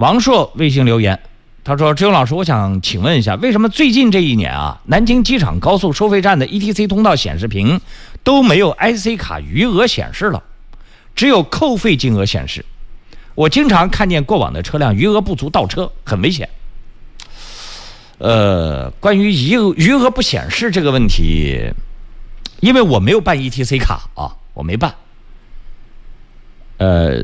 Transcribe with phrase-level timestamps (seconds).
[0.00, 1.20] 王硕微信留言，
[1.62, 7.78] 他说：“志勇老师，我想请问一下，为什么最近这一年啊，南京机场高速收费站的 ETC 通道显示屏
[8.24, 10.42] 都没有 IC 卡余额显示了，
[11.14, 12.64] 只有扣费金额显示？
[13.34, 16.48] 我经常看见过往的车辆余额不足倒车，很危险。”
[18.16, 21.70] 呃，关于余额余额不显示这个问题，
[22.60, 24.94] 因为我没有办 ETC 卡啊，我没办，
[26.78, 27.22] 呃，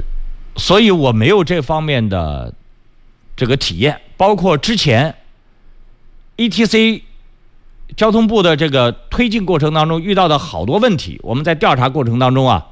[0.57, 2.53] 所以我没有这方面的
[3.37, 4.01] 这个体验。
[4.17, 5.15] 包括之前
[6.37, 7.03] ETC
[7.97, 12.67] 交通部的这个推进过程当中遇到的好多问题，我们在调查过程当中啊，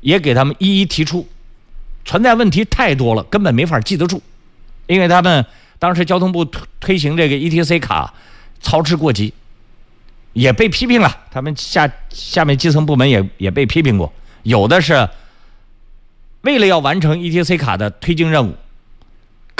[0.00, 1.28] 也给他们一一提出，
[2.04, 4.22] 存在问题太多了，根本没法记得住，
[4.86, 5.44] 因为他们。
[5.80, 8.12] 当时交通部推推行这个 ETC 卡，
[8.60, 9.32] 操之过急，
[10.34, 11.20] 也被批评了。
[11.30, 15.08] 他们下下面基层部门也也被批评过，有的是
[16.42, 18.54] 为了要完成 ETC 卡的推进任务，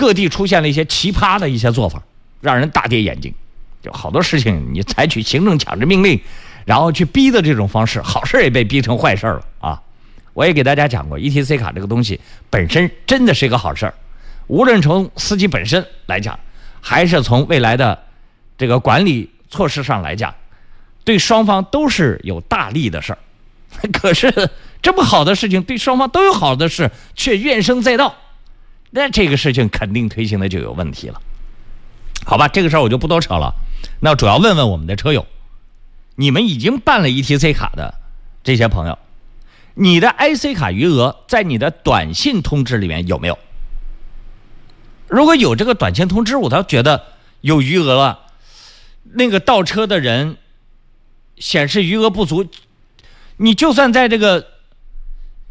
[0.00, 2.02] 各地出现了一些奇葩的一些做法，
[2.40, 3.34] 让人大跌眼镜。
[3.82, 6.18] 就好多事情，你采取行政强制命令，
[6.64, 9.82] 然后去逼的这种方式，好事也被逼成坏事了啊！
[10.32, 13.94] 我也给大家讲过，ETC 卡这个东西本身真的是一个好事儿。
[14.46, 16.38] 无论从司机本身来讲，
[16.80, 18.06] 还是从未来的
[18.56, 20.34] 这个管理措施上来讲，
[21.04, 23.18] 对双方都是有大利的事儿。
[23.92, 24.48] 可是
[24.80, 28.14] 这么好的事情，对双方都有好的事，却怨声载道，
[28.90, 31.20] 那这个事情肯定推行的就有问题了。
[32.24, 33.54] 好吧，这个事儿我就不多扯了。
[34.00, 35.26] 那主要问问我们的车友，
[36.16, 37.94] 你们已经办了 ETC 卡的
[38.44, 38.98] 这些朋友，
[39.74, 43.38] 你的 IC 卡余额在你的短信通知里面有没有？
[45.08, 47.04] 如果有这个短信通知，我倒觉得
[47.40, 48.26] 有余额了。
[49.12, 50.36] 那个倒车的人
[51.36, 52.46] 显示余额不足，
[53.38, 54.46] 你就算在这个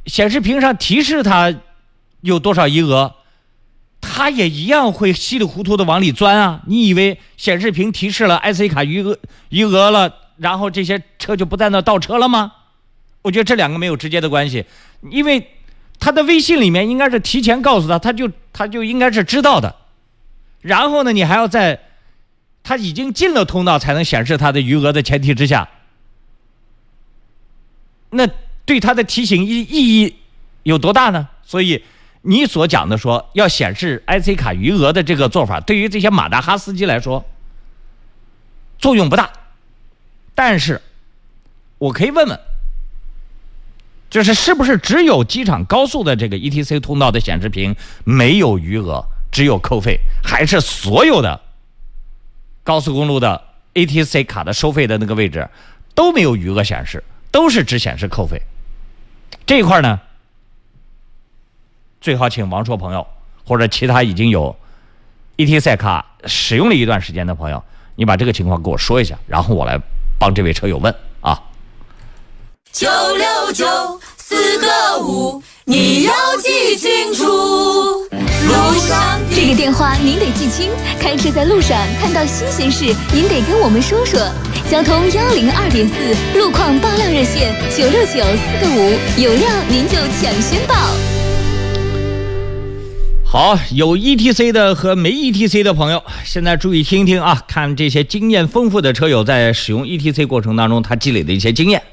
[0.06, 1.54] 显示屏上提示他
[2.22, 3.16] 有多少余额，
[4.02, 6.62] 他也一样会稀里糊涂的往里钻啊！
[6.68, 9.18] 你以为显示屏提示了 IC 卡余额
[9.50, 12.54] 余额了，然后这些车就不在那倒车了吗？
[13.22, 14.66] 我觉得这两个没有直接的关系，
[15.10, 15.56] 因为。
[16.02, 19.76] 他的微信里面应该是提前告诉他，他就他就应该是知道的。
[20.62, 21.78] 然后呢，你还要在
[22.64, 25.68] 他已经进了通道才能显示他的余额的前提之下，
[28.12, 28.26] 那
[28.64, 30.16] 对他的提醒意意义
[30.64, 31.28] 有多大呢？
[31.44, 31.84] 所以
[32.22, 37.26] 你所讲的说要显示 IC 卡余额的这个做法，对于这些马达哈司机来说
[38.78, 39.32] 作用不大。
[40.36, 40.82] 但是
[41.78, 42.40] 我可以问问。
[44.10, 51.40] 就是是不是只有机场高速的这个 ETC 通道的显示屏没有余额，只有扣费，还是所有的
[52.64, 53.44] 高速公路的
[53.76, 55.48] ETC 卡的收费的那个位置
[55.94, 58.42] 都没有余额显示，都是只显示扣费？
[59.46, 60.00] 这一块呢，
[62.02, 63.06] 最好请王硕朋友
[63.46, 64.56] 或者其他已经有
[65.38, 67.64] ETC 卡使用了一段时间的朋友，
[67.96, 69.80] 你把这个情况给我说一下，然后我来
[70.18, 71.42] 帮这位车友问啊。
[72.72, 77.26] 九六九四个五，你要记清楚。
[77.26, 80.72] 路上这个电话您得记清。
[81.00, 84.20] 开车在路上看到新鲜事，您得跟我们说说。
[84.70, 91.19] 交通幺零二点四路况爆料热线九六九四个五，有料您就抢先报。
[93.32, 101.84] 好，有 ETC 的和没 ETC 的朋友，现在注意听听啊，看这些经验丰富的车友在使用 ETC 过程当中他积累的一些经验。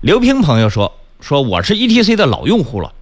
[0.00, 2.94] 刘平朋友说：“说我是 ETC 的老用户了，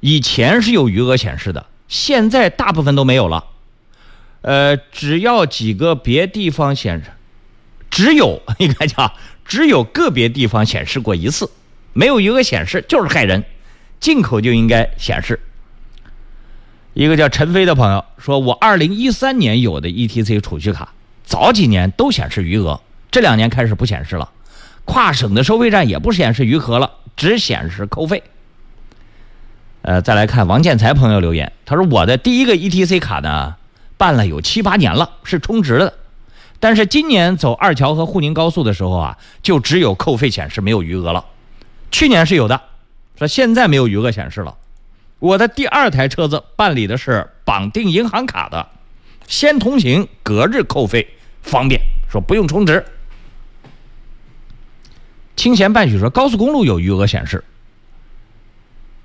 [0.00, 3.42] 以前是有余额显示的，现在大部分都没有了。
[4.42, 7.10] 呃，只要几个别地方显示，
[7.90, 9.10] 只有 应该讲
[9.46, 11.50] 只有个别地方显示过一次，
[11.94, 13.42] 没有余额显示就是害人。
[13.98, 15.40] 进口就应该显示。”
[16.96, 20.94] 一个叫陈飞的朋友说：“我2013年有的 ETC 储蓄卡，
[21.26, 22.80] 早几年都显示余额，
[23.10, 24.30] 这两年开始不显示了。”
[24.86, 28.22] 跨省的收费站也不显示余额了，只显示扣费。
[29.82, 33.56] 呃，再来看王建才朋友留言，他说我的第一个 ETC 卡呢，
[33.98, 35.92] 办了有七八年了，是充值的，
[36.60, 41.26] 但是今年走二桥和沪宁高速的时候啊，就只有扣费显示，没有余额了。
[41.90, 42.62] 去年是有的，
[43.18, 44.54] 说现在没有余额显示了。
[45.18, 48.68] 我的第二台车子办理的是绑定银行卡的，
[49.26, 51.08] 先通行隔日扣费，
[51.42, 51.80] 方便，
[52.10, 52.84] 说不用充值。
[55.36, 57.44] 清闲半许说高速公路有余额显示。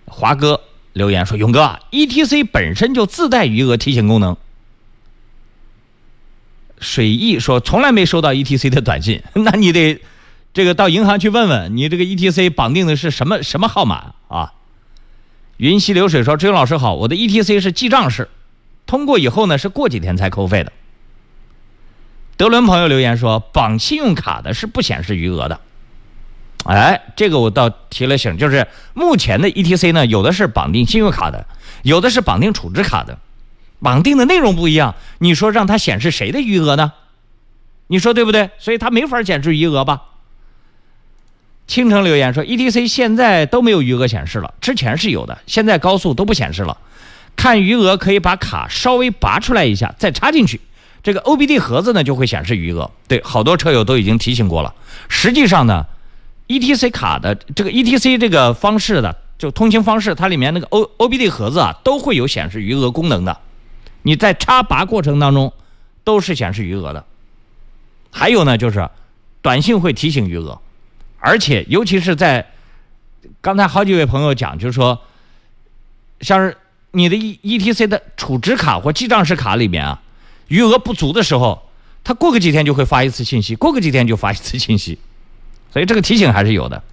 [0.06, 0.62] 华哥
[0.94, 4.36] 留言说：“勇哥，ETC 本身就自带余额提醒功能。”
[6.80, 10.02] 水毅说：“从来没收到 ETC 的短信， 那你得
[10.54, 14.54] 这个到银行去问问，你这个 ETC 绑定的是什么什么号码啊？”
[15.62, 18.30] 云溪流水说：“志勇老师好，我的 ETC 是记账式，
[18.88, 20.74] 通过以后呢是过几天才扣费的。”
[22.36, 25.62] 德伦朋友留言说：“绑信用卡的是不显示余额的。”
[26.66, 28.66] 哎，这个我倒提了醒，就是
[28.96, 31.46] 目前的 ETC 呢，有的是绑定信用卡的，
[31.84, 33.20] 有的是绑定储值卡的，
[33.80, 36.94] 绑定的内容不一样，你说让它显示谁的余额呢？
[37.86, 38.50] 你说对不对？
[38.58, 40.02] 所以它没法显示余额吧？
[41.72, 46.78] 倾城留言说，ETC 现在都没有余额显示了，之前是有的，现在高速都不显示了。
[47.38, 50.60] 看余额可以把卡稍微拔出来一下，再插进去，
[51.02, 52.92] 这个 OBD 盒子呢就会显示余额。
[53.08, 54.76] 对，好多车友都已经提醒过了。
[55.08, 55.86] 实际上呢。
[56.48, 63.38] ETC 卡的这个 ETC 这个方式的就通行方式，它里面那个 O OBD 盒子啊，都会有显示余额功能的。
[64.02, 65.54] 你在插拔过程当中，
[66.04, 67.06] 都是显示余额的。
[68.12, 68.90] 还有呢，就是
[69.42, 70.60] 短信会提醒余额，
[71.22, 72.46] 而且尤其是在
[73.40, 75.00] 刚才好几位朋友讲，就是说，
[76.20, 76.58] 像是
[76.92, 80.02] 你的 E ETC 的储值卡或记账式卡里面啊，
[80.48, 81.70] 余额不足的时候，
[82.04, 84.98] 它过个几天就会发一次信息，过个几天就发一次信息。
[85.72, 86.84] 所以这个提醒还是有的。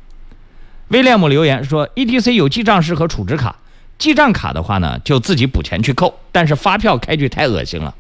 [0.89, 3.57] 威廉姆留言说：“ETC 有记账式和储值卡，
[3.99, 7.95] 记账卡的话呢，就自己补钱去扣，但是发票开具太恶心了，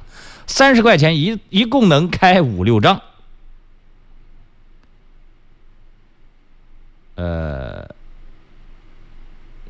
[0.47, 3.01] 三十块钱一一共能开五六张。”
[7.19, 7.85] 呃，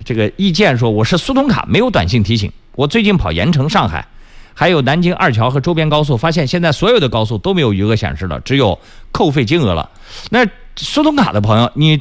[0.05, 2.53] 这个意见说：“我是苏通卡，没有短信提醒。
[2.75, 4.07] 我最近跑盐城、上海，
[4.53, 8.79] 还有南京二桥和周边高速，发现现在所有的高速都没有余额显示了，只有
[9.11, 9.91] 扣费金额了。
[10.31, 10.47] 那。”
[10.81, 12.01] 苏通卡的朋友，你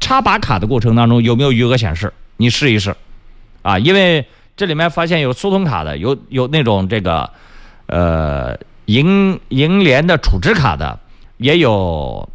[0.00, 2.10] 插拔卡的过程当中有没有余额显示？
[2.38, 2.96] 你试一试，
[3.60, 4.26] 啊，因为
[4.56, 7.28] 这里面发现有苏通卡的，有有那种这个，
[7.84, 10.98] 呃，银银联的储值卡的，
[11.36, 12.26] 也有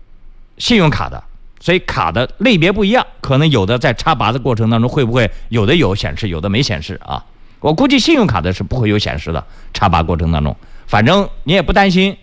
[0.59, 1.23] 信用卡的，
[1.59, 7.25] 所以卡的类别不一样，可能有的在插拔的过程当中会不会有的有显示，有的没显示啊？
[7.59, 10.55] 我估计信用卡的是不会有显示的，插拔过程当中，
[10.87, 12.17] 反正你也不担心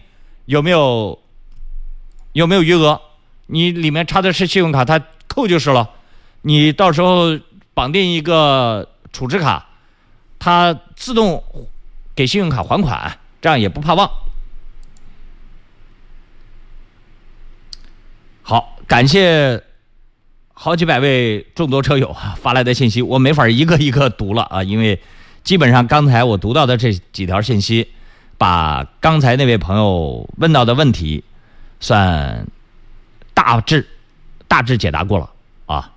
[0.46, 1.18] 有没有
[2.32, 3.00] 有没有余额。
[3.48, 5.90] 你里面插的是信用卡，它扣就是了。
[6.42, 7.38] 你到时候
[7.74, 9.66] 绑定一个储值卡，
[10.38, 11.44] 它自动
[12.14, 14.10] 给信用卡还款，这样也不怕忘。
[18.42, 19.62] 好，感谢
[20.52, 25.00] 好几百位众多车友发来的信息，我没法一个一个读了啊，因为
[25.44, 27.88] 基本上刚才我读到的这几条信息，
[28.36, 31.24] 把刚才那位朋友问到的问题
[31.80, 32.46] 算。
[33.36, 33.86] 大致，
[34.48, 35.30] 大致解答过了
[35.66, 35.92] 啊。